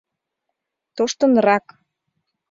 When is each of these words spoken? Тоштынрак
Тоштынрак 0.95 1.65